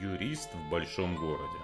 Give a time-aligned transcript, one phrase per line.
[0.00, 1.58] Юрист в большом городе.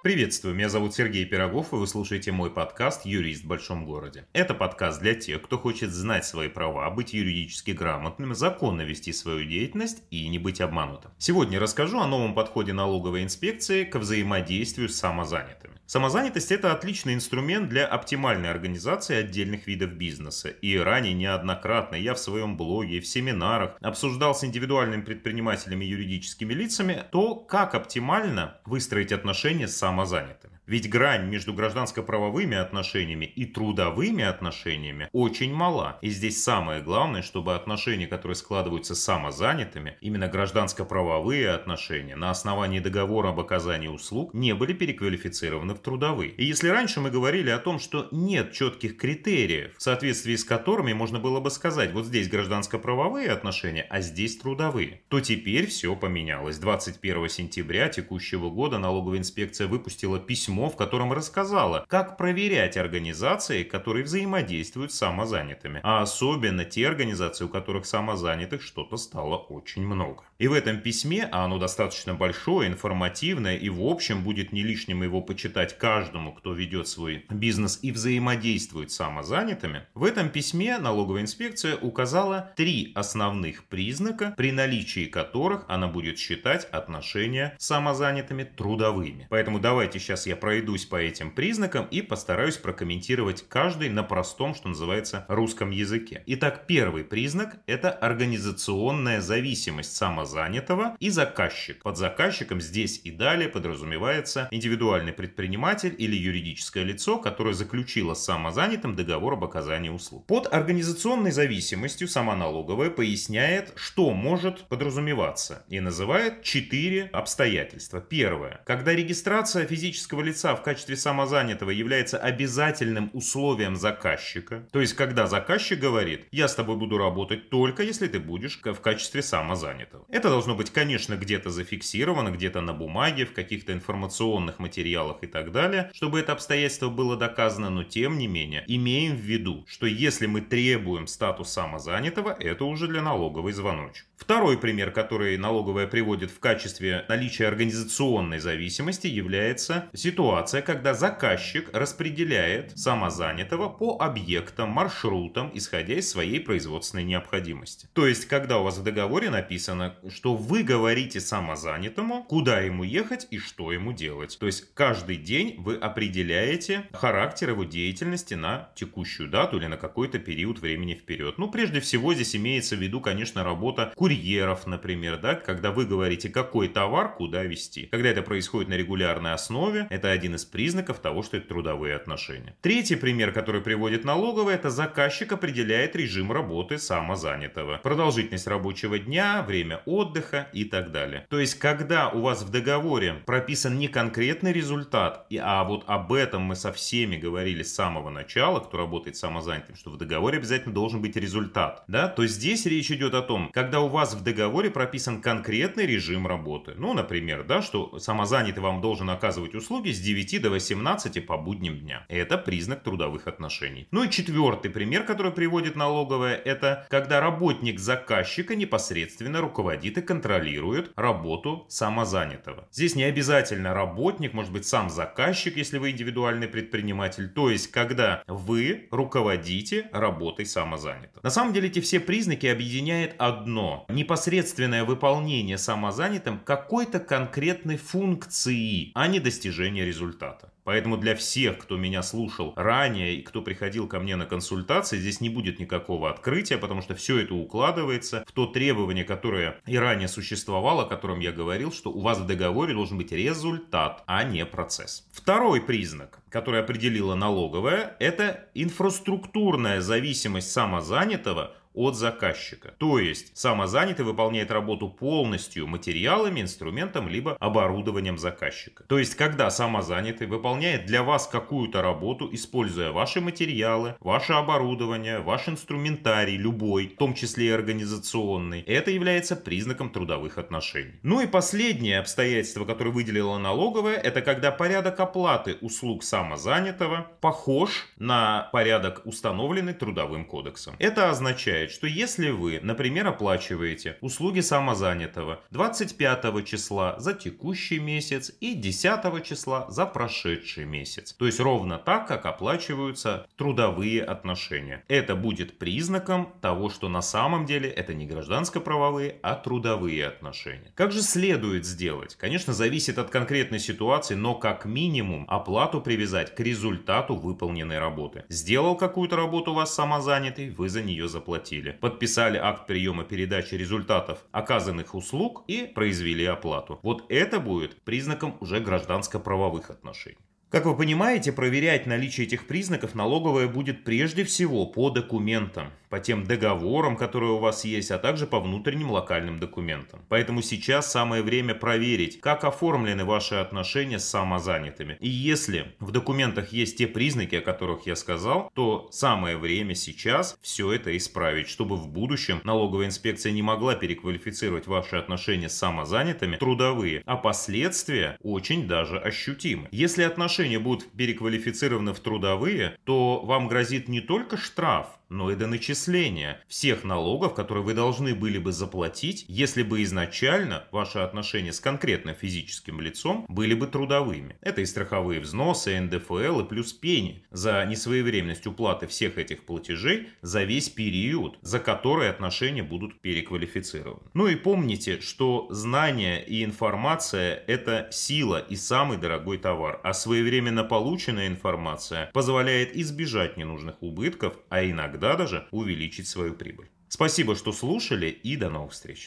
[0.00, 4.28] Приветствую, меня зовут Сергей Пирогов, и вы слушаете мой подкаст «Юрист в большом городе».
[4.32, 9.44] Это подкаст для тех, кто хочет знать свои права, быть юридически грамотным, законно вести свою
[9.44, 11.10] деятельность и не быть обманутым.
[11.18, 15.78] Сегодня расскажу о новом подходе налоговой инспекции к взаимодействию с самозанятыми.
[15.88, 20.50] Самозанятость– это отличный инструмент для оптимальной организации отдельных видов бизнеса.
[20.50, 26.52] И ранее неоднократно я в своем блоге, в семинарах обсуждал с индивидуальными предпринимателями и юридическими
[26.52, 30.57] лицами то, как оптимально выстроить отношения с самозанятыми.
[30.68, 35.98] Ведь грань между гражданско-правовыми отношениями и трудовыми отношениями очень мала.
[36.02, 43.30] И здесь самое главное, чтобы отношения, которые складываются самозанятыми, именно гражданско-правовые отношения на основании договора
[43.30, 46.32] об оказании услуг, не были переквалифицированы в трудовые.
[46.32, 50.92] И если раньше мы говорили о том, что нет четких критериев, в соответствии с которыми
[50.92, 56.58] можно было бы сказать, вот здесь гражданско-правовые отношения, а здесь трудовые, то теперь все поменялось.
[56.58, 63.62] 21 сентября текущего года налоговая инспекция выпустила письмо письмо, в котором рассказала, как проверять организации,
[63.62, 70.24] которые взаимодействуют с самозанятыми, а особенно те организации, у которых самозанятых что-то стало очень много.
[70.38, 75.02] И в этом письме, а оно достаточно большое, информативное, и в общем будет не лишним
[75.02, 81.22] его почитать каждому, кто ведет свой бизнес и взаимодействует с самозанятыми, в этом письме налоговая
[81.22, 89.26] инспекция указала три основных признака, при наличии которых она будет считать отношения с самозанятыми трудовыми.
[89.30, 94.70] Поэтому давайте сейчас я пройдусь по этим признакам и постараюсь прокомментировать каждый на простом, что
[94.70, 96.22] называется, русском языке.
[96.24, 101.82] Итак, первый признак– это организационная зависимость самозанятого и заказчик.
[101.82, 108.96] Под заказчиком здесь и далее подразумевается индивидуальный предприниматель или юридическое лицо, которое заключило с самозанятым
[108.96, 110.24] договор об оказании услуг.
[110.24, 118.00] Под организационной зависимостью сама налоговая поясняет, что может подразумеваться и называет четыре обстоятельства.
[118.00, 118.62] Первое.
[118.64, 124.68] Когда регистрация физического лица лица в качестве самозанятого является обязательным условием заказчика.
[124.72, 128.80] То есть, когда заказчик говорит, я с тобой буду работать только если ты будешь в
[128.80, 130.04] качестве самозанятого.
[130.08, 135.50] Это должно быть, конечно, где-то зафиксировано, где-то на бумаге, в каких-то информационных материалах и так
[135.50, 140.26] далее, чтобы это обстоятельство было доказано, но тем не менее, имеем в виду, что если
[140.26, 144.06] мы требуем статус самозанятого, это уже для налоговой звоночек.
[144.16, 151.70] Второй пример, который налоговая приводит в качестве наличия организационной зависимости, является ситуация, ситуация, когда заказчик
[151.72, 157.88] распределяет самозанятого по объектам, маршрутам, исходя из своей производственной необходимости.
[157.94, 163.26] То есть, когда у вас в договоре написано, что вы говорите самозанятому, куда ему ехать
[163.30, 164.36] и что ему делать.
[164.38, 170.18] То есть, каждый день вы определяете характер его деятельности на текущую дату или на какой-то
[170.18, 171.38] период времени вперед.
[171.38, 176.28] Ну, прежде всего, здесь имеется в виду, конечно, работа курьеров, например, да, когда вы говорите,
[176.28, 177.86] какой товар куда везти.
[177.86, 182.54] Когда это происходит на регулярной основе, это один из признаков того, что это трудовые отношения.
[182.60, 187.78] Третий пример, который приводит налоговая, это заказчик определяет режим работы самозанятого.
[187.82, 191.26] Продолжительность рабочего дня, время отдыха и так далее.
[191.28, 196.42] То есть, когда у вас в договоре прописан не конкретный результат, а вот об этом
[196.42, 201.00] мы со всеми говорили с самого начала, кто работает самозанятым, что в договоре обязательно должен
[201.00, 201.84] быть результат.
[201.88, 202.08] Да?
[202.08, 206.74] То здесь речь идет о том, когда у вас в договоре прописан конкретный режим работы.
[206.76, 211.78] Ну, например, да, что самозанятый вам должен оказывать услуги с 9 до 18 по будним
[211.80, 212.06] дня.
[212.08, 213.88] Это признак трудовых отношений.
[213.90, 220.92] Ну и четвертый пример, который приводит налоговая, это когда работник заказчика непосредственно руководит и контролирует
[220.96, 222.68] работу самозанятого.
[222.70, 227.28] Здесь не обязательно работник, может быть сам заказчик, если вы индивидуальный предприниматель.
[227.28, 231.20] То есть, когда вы руководите работой самозанятого.
[231.22, 233.84] На самом деле эти все признаки объединяет одно.
[233.88, 240.52] Непосредственное выполнение самозанятым какой-то конкретной функции, а не достижение результата.
[240.64, 245.20] Поэтому для всех, кто меня слушал ранее и кто приходил ко мне на консультации, здесь
[245.20, 250.08] не будет никакого открытия, потому что все это укладывается в то требование, которое и ранее
[250.08, 254.44] существовало, о котором я говорил, что у вас в договоре должен быть результат, а не
[254.44, 255.06] процесс.
[255.12, 262.74] Второй признак, который определила налоговая, это инфраструктурная зависимость самозанятого от заказчика.
[262.78, 268.84] То есть самозанятый выполняет работу полностью материалами, инструментом либо оборудованием заказчика.
[268.84, 275.48] То есть когда самозанятый выполняет для вас какую-то работу, используя ваши материалы, ваше оборудование, ваш
[275.48, 280.98] инструментарий любой, в том числе и организационный, это является признаком трудовых отношений.
[281.02, 288.48] Ну и последнее обстоятельство, которое выделила налоговая, это когда порядок оплаты услуг самозанятого похож на
[288.52, 290.74] порядок, установленный трудовым кодексом.
[290.78, 298.32] Это означает, сообщает, что если вы, например, оплачиваете услуги самозанятого 25 числа за текущий месяц
[298.40, 305.14] и 10 числа за прошедший месяц, то есть ровно так, как оплачиваются трудовые отношения, это
[305.14, 310.72] будет признаком того, что на самом деле это не гражданско-правовые, а трудовые отношения.
[310.74, 312.16] Как же следует сделать?
[312.16, 318.24] Конечно, зависит от конкретной ситуации, но как минимум оплату привязать к результату выполненной работы.
[318.28, 321.47] Сделал какую-то работу у вас самозанятый, вы за нее заплатили.
[321.72, 326.78] Подписали акт приема передачи результатов оказанных услуг и произвели оплату.
[326.82, 330.27] Вот это будет признаком уже гражданско-правовых отношений.
[330.50, 336.24] Как вы понимаете, проверять наличие этих признаков налоговая будет прежде всего по документам, по тем
[336.24, 340.00] договорам, которые у вас есть, а также по внутренним локальным документам.
[340.08, 344.96] Поэтому сейчас самое время проверить, как оформлены ваши отношения с самозанятыми.
[345.00, 350.38] И если в документах есть те признаки, о которых я сказал, то самое время сейчас
[350.40, 356.36] все это исправить, чтобы в будущем налоговая инспекция не могла переквалифицировать ваши отношения с самозанятыми
[356.36, 359.68] трудовые, а последствия очень даже ощутимы.
[359.72, 365.36] Если отношения отношения будут переквалифицированы в трудовые, то вам грозит не только штраф, но и
[365.36, 371.52] до начисления всех налогов, которые вы должны были бы заплатить, если бы изначально ваши отношения
[371.52, 374.36] с конкретным физическим лицом были бы трудовыми.
[374.40, 380.08] Это и страховые взносы, и НДФЛ, и плюс пени за несвоевременность уплаты всех этих платежей
[380.22, 384.02] за весь период, за который отношения будут переквалифицированы.
[384.14, 390.64] Ну и помните, что знания и информация– это сила и самый дорогой товар, а своевременно
[390.64, 396.68] полученная информация позволяет избежать ненужных убытков, а иногда иногда даже увеличить свою прибыль.
[396.88, 399.06] Спасибо, что слушали и до новых встреч.